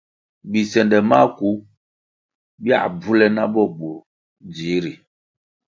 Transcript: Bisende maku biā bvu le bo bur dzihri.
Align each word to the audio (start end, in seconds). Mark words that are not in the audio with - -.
Bisende 0.51 0.97
maku 1.09 1.49
biā 2.63 2.79
bvu 2.99 3.11
le 3.19 3.27
bo 3.53 3.63
bur 3.77 3.97
dzihri. 4.53 4.93